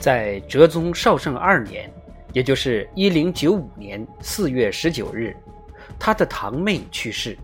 [0.00, 1.92] 在哲宗绍圣二年，
[2.32, 5.36] 也就是一零九五年四月十九日，
[5.98, 7.36] 他的堂妹去世。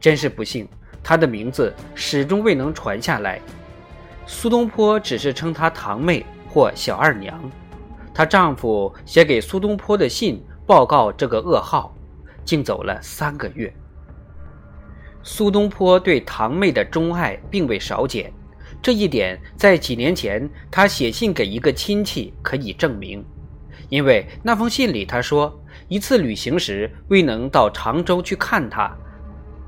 [0.00, 0.68] 真是不幸，
[1.02, 3.40] 他的名字始终未能传下来。
[4.26, 7.40] 苏东坡只是称她堂妹或小二娘。
[8.12, 11.94] 她丈夫写给苏东坡的信报告这个噩耗，
[12.44, 13.72] 竟走了三个月。
[15.22, 18.32] 苏东坡对堂妹的钟爱并未少减，
[18.82, 23.24] 这一点在几年前他写信给一个亲戚可以证明，
[23.88, 28.92] 因为那封信里他说，一次旅行时未能到常州去看他。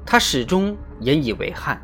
[0.05, 1.81] 她始终引以为憾。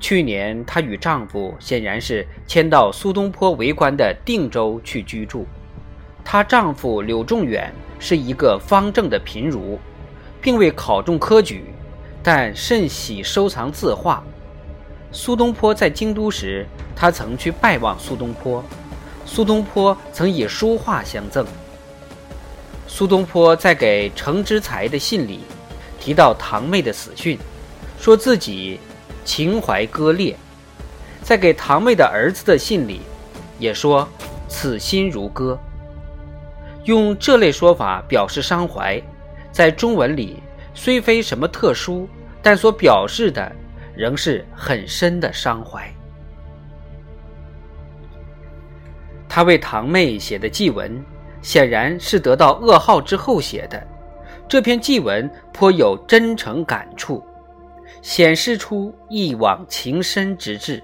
[0.00, 5.46] 去年，她与丈夫显然是迁到苏东坡为官的定州去居住。
[6.24, 9.78] 她丈夫柳仲远是一个方正的贫儒，
[10.42, 11.64] 并未考中科举，
[12.20, 14.22] 但甚喜收藏字画。
[15.16, 18.62] 苏东坡在京都时，他曾去拜望苏东坡，
[19.24, 21.46] 苏东坡曾以书画相赠。
[22.88, 25.40] 苏东坡在给程之才的信里。
[26.00, 27.38] 提到堂妹的死讯，
[27.98, 28.78] 说自己
[29.24, 30.34] 情怀割裂；
[31.22, 33.00] 在给堂妹的儿子的信里，
[33.58, 34.06] 也说
[34.46, 35.58] 此心如割。
[36.84, 39.00] 用这类说法表示伤怀，
[39.50, 40.42] 在中文里
[40.74, 42.06] 虽非什么特殊，
[42.42, 43.50] 但所表示的
[43.96, 45.88] 仍是很深的伤怀。
[49.28, 51.04] 他为堂妹写的祭文，
[51.42, 53.84] 显然是得到噩耗之后写的。
[54.46, 57.24] 这篇祭文颇有真诚感触，
[58.02, 60.82] 显示出一往情深之志。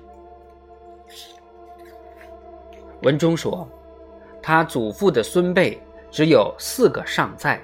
[3.03, 3.69] 文中说，
[4.42, 7.62] 他祖父的孙辈只有四个尚在，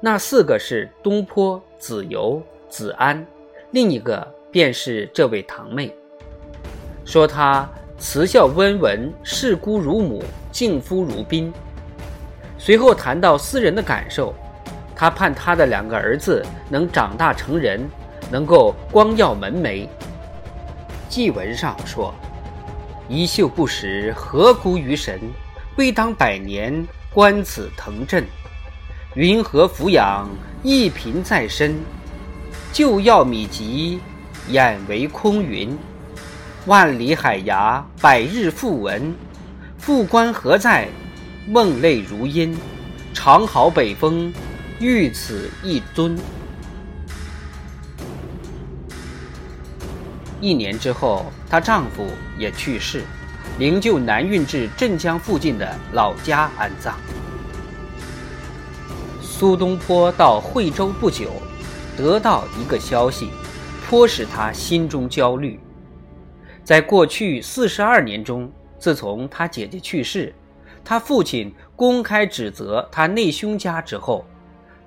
[0.00, 3.26] 那四个是东坡、子由、子安，
[3.72, 5.92] 另一个便是这位堂妹。
[7.04, 11.52] 说她慈孝温文，视姑如母，敬夫如宾。
[12.56, 14.32] 随后谈到私人的感受。
[14.94, 17.80] 他盼他的两个儿子能长大成人，
[18.30, 19.88] 能够光耀门楣。
[21.08, 22.14] 祭文上说
[23.08, 25.18] ：“一宿不食，何辜于神？
[25.76, 28.24] 未当百年，观此腾震。
[29.14, 30.28] 云何俯仰，
[30.62, 31.74] 一贫在身？
[32.72, 33.98] 就要米瘠，
[34.48, 35.76] 眼为空云。
[36.66, 39.14] 万里海崖，百日复闻。
[39.78, 40.88] 复观何在？
[41.46, 42.54] 梦泪如烟。
[43.12, 44.32] 长好北风。”
[44.80, 46.18] 遇此一尊。
[50.40, 53.04] 一年之后，她丈夫也去世，
[53.60, 56.96] 灵柩南运至镇江附近的老家安葬。
[59.20, 61.30] 苏东坡到惠州不久，
[61.96, 63.30] 得到一个消息，
[63.92, 65.60] 颇使他心中焦虑。
[66.64, 70.34] 在过去四十二年中，自从他姐姐去世，
[70.82, 74.24] 他父亲公开指责他内兄家之后。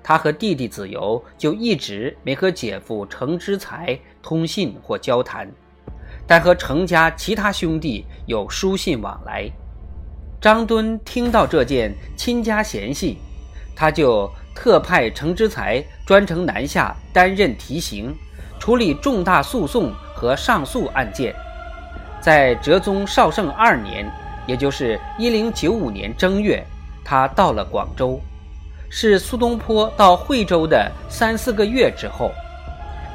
[0.02, 5.48] 他和弟弟子由就一直没和姐夫程之才通信或交谈，
[6.26, 9.48] 但和程家其他兄弟有书信往来。
[10.40, 13.18] 张敦听到这件亲家嫌隙，
[13.76, 18.12] 他就特派程之才专程南下担任提刑，
[18.66, 21.32] 处理重大诉讼和上诉案件。
[22.20, 24.04] 在哲宗绍圣二年，
[24.44, 26.66] 也就是一零九五年正月，
[27.04, 28.20] 他到了广州。
[28.90, 32.32] 是苏东坡到惠州的三四个月之后，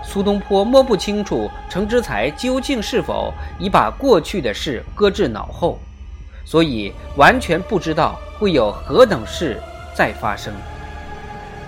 [0.02, 5.78] 苏东坡摸不清楚程之才究竟是否已把过去的事搁置脑后，
[6.46, 9.62] 所以完全不知道会有何等事
[9.94, 10.54] 再发生。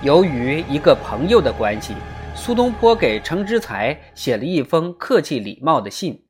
[0.02, 1.94] 由于一个朋友的关系，
[2.36, 6.26] 苏东坡给程之才写了一封客气礼貌的信，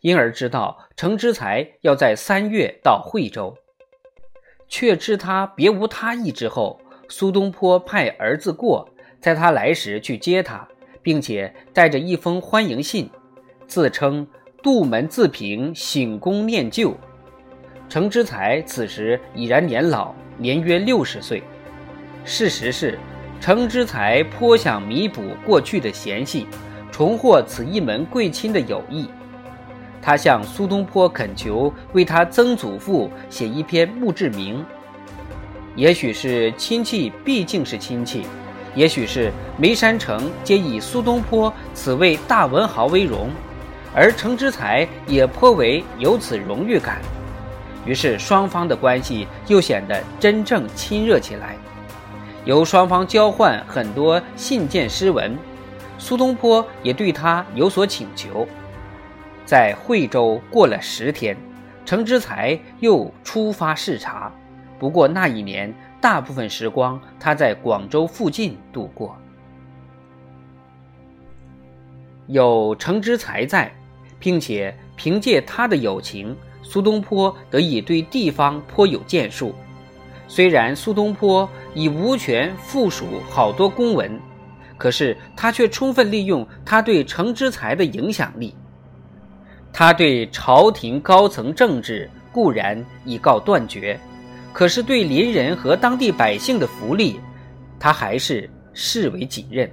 [0.00, 3.54] 因而知道程之才要在三月到惠州，
[4.68, 6.80] 却知他别无他意之后。
[7.10, 8.86] 苏东坡派儿子过，
[9.18, 10.68] 在他来时去接他，
[11.02, 13.10] 并且带着一封欢迎信，
[13.66, 14.26] 自称
[14.62, 16.94] 杜门自评醒功念旧。
[17.88, 21.42] 程之才此时已然年老，年约六十岁。
[22.26, 22.98] 事实是，
[23.40, 26.46] 程之才颇想弥补过去的嫌隙，
[26.90, 29.08] 重获此一门贵亲的友谊。
[30.00, 34.64] 他向苏东坡恳求为他曾祖父写一篇墓志铭。
[35.76, 38.26] 也许是亲戚毕竟是亲戚，
[38.74, 43.30] 也许是梅山城皆以苏东坡此位大文豪为荣，
[43.94, 47.00] 而程之才也颇为有此荣誉感，
[47.84, 51.56] 于是双方的关系又显得真正亲热起来。
[52.48, 55.36] 由双方交换很多信件诗文，
[55.98, 58.48] 苏东坡也对他有所请求。
[59.44, 61.36] 在惠州过了十天，
[61.84, 64.32] 程之才又出发视察。
[64.78, 69.14] 不过那一年，大部分时光他在广州附近度过。
[72.28, 73.70] 有程之才在，
[74.18, 79.54] 并且凭借他的友情，苏东坡得以对地方颇有建树。
[80.28, 84.20] 虽然苏东坡已无权附属好多公文，
[84.76, 88.54] 可是他却充分利用他对程之才的影响力。
[89.72, 93.98] 他对朝廷高层政治固然已告断绝，
[94.52, 97.18] 可是对邻人和当地百姓的福利，
[97.80, 99.70] 他还是视为己任。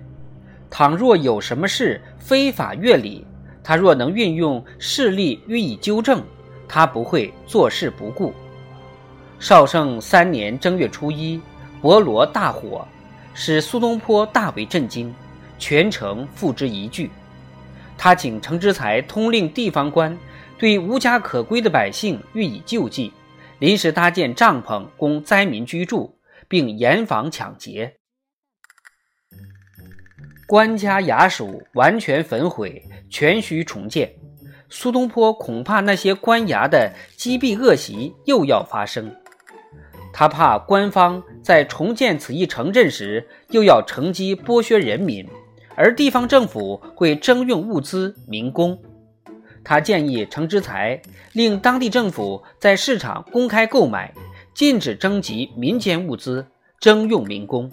[0.69, 3.25] 倘若有什么事非法越礼，
[3.63, 6.24] 他若能运用势力予以纠正，
[6.68, 8.34] 他不会坐视不顾。
[9.46, 11.40] 绍圣三年正月初一，
[11.80, 12.84] 博罗大火，
[13.36, 15.14] 使苏东坡大为震惊，
[15.60, 17.08] 全城付之一炬。
[17.96, 20.18] 他请程之才通令地方官，
[20.58, 23.14] 对无家可归的百姓予以救济，
[23.60, 27.98] 临时搭建帐篷供灾民居住，并严防抢劫。
[30.48, 34.12] 官家衙署完全焚毁，全需重建。
[34.72, 39.16] 苏东坡恐怕那些官衙的积弊恶习又要发生，
[40.18, 45.28] 他怕官方在重建此一城镇时又要乘机剥削人民，
[45.76, 48.82] 而地方政府会征用物资民工。
[49.62, 51.02] 他建议程之才
[51.34, 54.14] 令当地政府在市场公开购买，
[54.54, 56.48] 禁止征集民间物资，
[56.80, 57.70] 征用民工。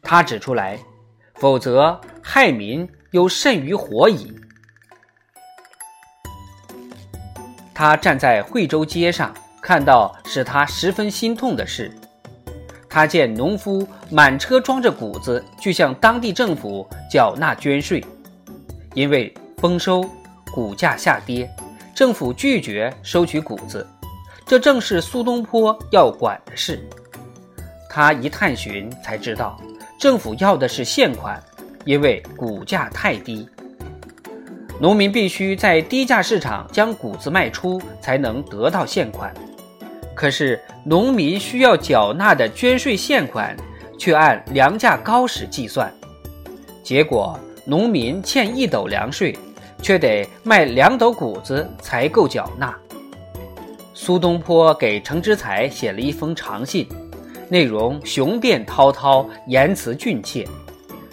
[0.00, 0.78] 他指出来。
[1.34, 4.32] 否则，害民又甚于火矣。
[7.74, 11.92] 他站在惠州街上，看到使他十分心痛的事。
[12.88, 18.02] 他见农夫满车装着谷子去向当地政府缴纳捐税，
[18.94, 20.02] 因为丰收，
[20.52, 21.48] 谷价下跌，
[21.94, 23.86] 政府拒绝收取谷子，
[24.46, 26.82] 这正是苏东坡要管的事。
[27.90, 29.60] 他一探寻，才知道。
[29.98, 31.42] 政府要的是现款，
[31.84, 33.48] 因为谷价太低，
[34.80, 39.34] 农民必须在低价市场将谷子卖出，才能得到现款。
[40.14, 43.56] 可是农民需要缴纳的捐税现款，
[43.98, 45.92] 却按粮价高时计算，
[46.82, 49.36] 结果农民欠一斗粮税，
[49.82, 52.72] 却得卖两斗谷子才够缴纳。
[53.94, 56.86] 苏东坡给程之才写了一封长信。
[57.48, 60.46] 内容雄辩滔滔，言辞俊切，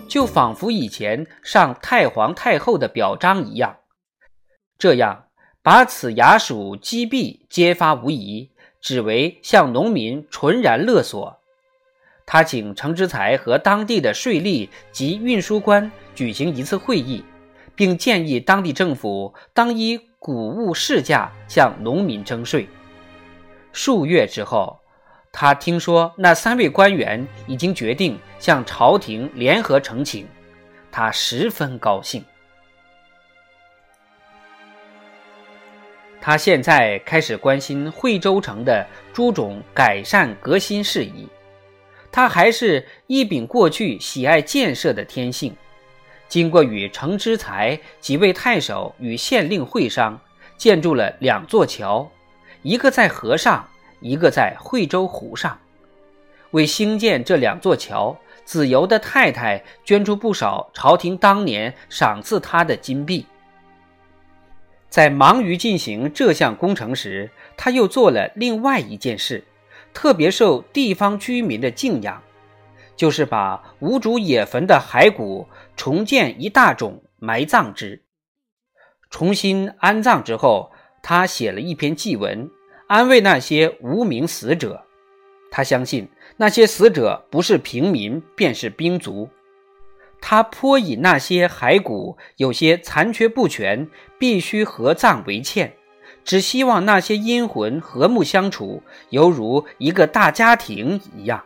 [0.07, 3.77] 就仿佛以前上太皇太后的表彰一样。
[4.77, 5.25] 这样
[5.61, 11.39] 把此衙署击毙揭发无疑，只为向农民纯然勒索。
[12.25, 17.23] 他请程之才和当地的税吏及运输官举行一次会议，
[17.75, 22.67] 并建议当地政府当以谷物市价向农民征税。
[23.71, 24.79] 数月之后。
[25.37, 30.25] 他听说那三位官员已经决定向朝廷联合呈请，
[30.89, 32.23] 他十分高兴。
[36.21, 41.27] 他现在开始关心惠州城的诸种改善革新事宜。
[42.13, 45.53] 他还是一秉过去喜爱建设的天性，
[46.29, 50.17] 经过与程之才几位太守与县令会商，
[50.55, 52.09] 建筑了两座桥，
[52.61, 53.67] 一个在河上。
[53.99, 55.59] 一个在惠州湖上，
[56.51, 63.25] 为兴建这两座桥，子由的太太捐出不少朝廷当年赏赐他的金币。
[64.89, 69.43] 在忙于进行这项工程时，他又做了另外一件事，
[69.93, 72.21] 特别受地方居民的敬仰，
[72.95, 78.03] 就是把无主野坟的骸骨重建一大种，埋葬之。
[79.09, 80.71] 重新安葬之后，
[81.01, 82.49] 他写了一篇祭文。
[82.87, 84.83] 安慰那些无名死者，
[85.49, 89.27] 他相信那些死者不是平民便是兵卒。
[90.21, 93.87] 他颇以那些骸骨有些残缺不全，
[94.19, 95.73] 必须合葬为歉，
[96.23, 101.43] 只希望那些阴魂和睦相处，犹如一个大家庭一样。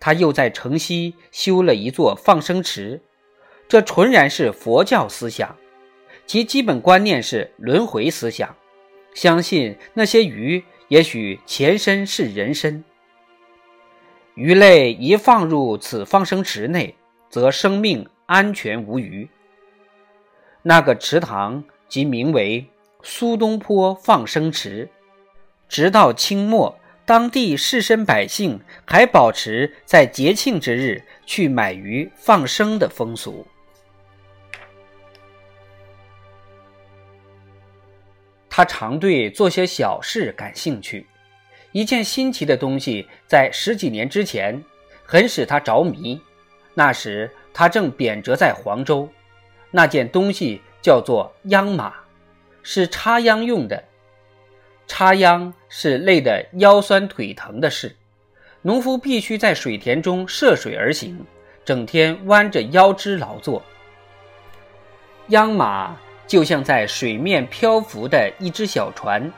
[0.00, 3.00] 他又在城西修了一座放生池，
[3.66, 5.56] 这纯然是佛教思想，
[6.26, 8.54] 其基本观念是轮回思想。
[9.14, 12.84] 相信那些鱼，也许前身是人身。
[14.34, 16.96] 鱼类一放入此放生池内，
[17.30, 19.28] 则生命安全无虞。
[20.62, 22.66] 那个池塘即名为
[23.02, 24.88] 苏东坡放生池。
[25.68, 33.46] 直到清末，当地士绅百姓还保持在节庆之日去买鱼放生的风俗。
[38.56, 41.04] 他常对做些小事感兴趣，
[41.72, 44.62] 一件新奇的东西在十几年之前
[45.04, 46.20] 很使他着迷。
[46.72, 49.08] 那时他正贬谪在黄州，
[49.72, 51.94] 那件东西叫做秧马，
[52.62, 53.82] 是插秧用的。
[54.86, 57.96] 插秧是累得腰酸腿疼的事，
[58.62, 61.26] 农夫必须在水田中涉水而行，
[61.64, 63.60] 整天弯着腰肢劳作。
[65.30, 65.96] 秧马。
[66.26, 69.30] 就像在水面漂浮的一只小船，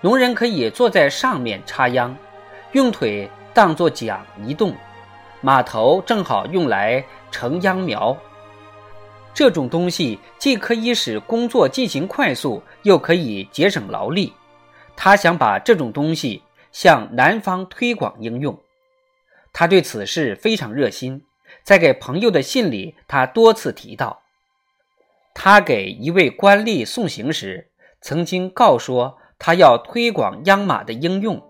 [0.00, 2.16] 农人可以坐在上面插秧，
[2.72, 4.74] 用腿当作桨移动，
[5.40, 8.16] 码头正好用来盛秧苗。
[9.34, 14.32] 这种东西既可以使工作进行快速，又可以节省劳力。
[14.96, 18.58] 他想把这种东西向南方推广应用，
[19.52, 21.24] 他对此事非常热心，
[21.62, 24.21] 在给朋友的信里，他多次提到。
[25.34, 27.70] 他给一位官吏送行时，
[28.00, 31.42] 曾经告说他要推广秧马的应用，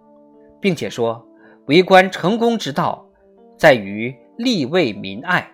[0.61, 1.27] 并且说
[1.67, 3.07] 为官成功之道
[3.59, 5.53] 在于利为民爱。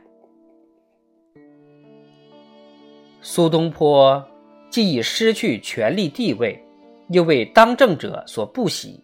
[3.20, 4.24] 苏东坡
[4.70, 6.62] 既已失去权力地位，
[7.08, 9.02] 又为当政者所不喜，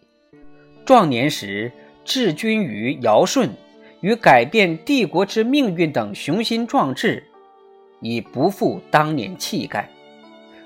[0.85, 1.71] 壮年时
[2.03, 3.49] 治军于尧舜，
[4.01, 7.23] 与改变帝国之命运等雄心壮志。
[8.05, 9.89] 已不复当年气概，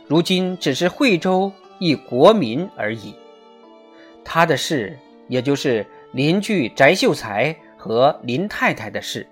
[0.06, 3.16] 如今只是惠州一国民而已。
[4.26, 9.26] 他的事，也就是邻居翟秀才和林太太的事。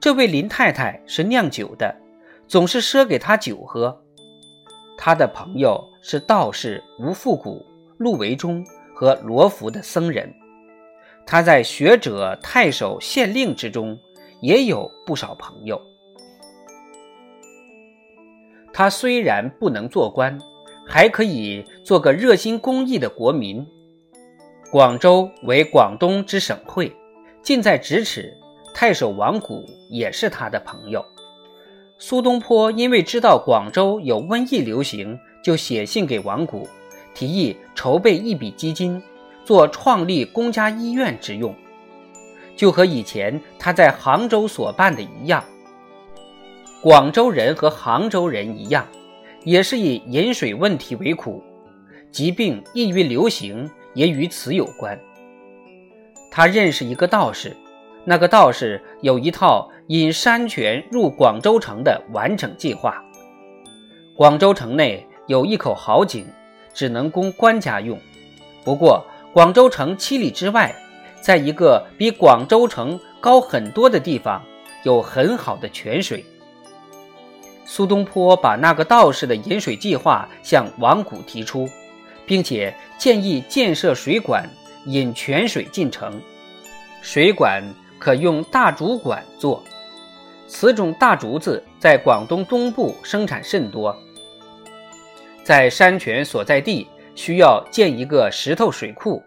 [0.00, 1.94] 这位林太太是酿酒的，
[2.48, 3.96] 总是赊给他酒喝。
[4.98, 7.64] 他的朋友是道士吴复古、
[7.96, 10.34] 陆维忠和罗浮的僧人。
[11.24, 13.96] 他在学者、太守、县令之中
[14.42, 15.80] 也有不少朋友。
[18.76, 20.38] 他虽然不能做官，
[20.86, 23.66] 还可以做个热心公益的国民。
[24.70, 26.94] 广州为广东之省会，
[27.40, 28.36] 近在咫尺。
[28.74, 31.02] 太守王古也是他的朋友。
[31.96, 36.68] 苏东坡因为知道广州有瘟疫流行，就写信给王古，
[37.14, 39.02] 提议筹备一笔基金，
[39.42, 41.54] 做创立公家医院之用，
[42.54, 45.42] 就和以前他在杭州所办的一样。
[46.82, 48.86] 广州人和杭州人一样，
[49.44, 51.42] 也是以饮水问题为苦，
[52.12, 54.98] 疾病易于流行，也与此有关。
[56.30, 57.56] 他认识一个道士，
[58.04, 63.02] 那个道士有一套引山泉入广州城的完整计划。
[64.14, 66.26] 广州城内有一口好井，
[66.74, 67.98] 只能供官家用。
[68.64, 70.74] 不过，广州城七里之外，
[71.20, 74.42] 在一个比广州城高很多的地方，
[74.84, 76.24] 有很好的泉水。
[77.66, 81.68] 苏东坡把那个道士的引水计划向王谷提出，
[82.24, 84.48] 并且建议建设水管
[84.86, 86.20] 引泉水进城。
[87.02, 87.62] 水管
[87.98, 89.62] 可用大竹管做，
[90.46, 93.94] 此种大竹子在广东东部生产甚多。
[95.44, 99.22] 在山泉所在地需要建一个石头水库，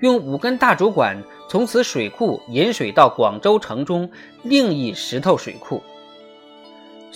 [0.00, 4.10] 用五根大竹管从此水库引水到广州城中
[4.42, 5.82] 另一石头水库。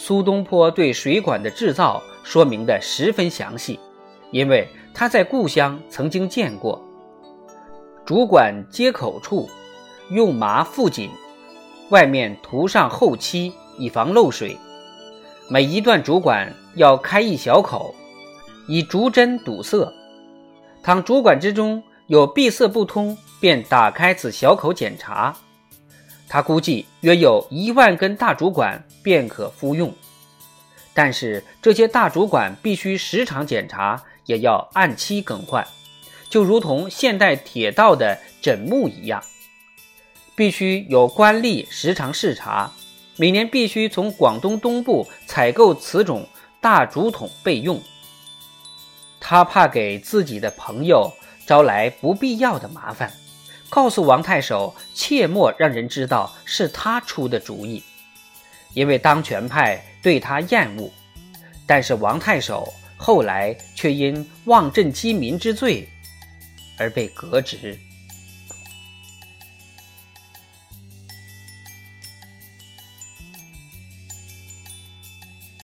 [0.01, 3.81] 苏东坡对水管的制造说明的十分详细，
[4.31, 6.81] 因为他在故乡曾经见过。
[8.07, 9.51] 主管接口处
[10.11, 11.11] 用麻附紧，
[11.91, 14.57] 外面涂上厚漆，以防漏水。
[15.51, 17.93] 每一段主管要开一小口，
[18.69, 19.93] 以竹针堵塞。
[20.81, 25.37] 倘主管之中有闭塞不通，便打开此小口检查。
[26.29, 29.93] 他估计约有一万根大主管便可敷用，
[30.93, 35.67] 但是这些大主管必须时常检查，也要按期更换，
[36.29, 39.23] 就如同现代铁道的枕木一样，
[40.35, 42.71] 必须有官吏时常视察，
[43.17, 46.29] 每年必须从广东东部采购此种
[46.61, 47.81] 大竹筒备用。
[49.19, 51.11] 他怕给自己的朋友
[51.47, 53.13] 招来不必要的麻烦。
[53.71, 57.83] 告诉王太守，切莫让人知道是他出的主意，
[58.75, 60.91] 因为当权派对他厌恶。
[61.67, 65.87] 但是王太守后来却因妄震饥民之罪
[66.79, 67.79] 而被革职。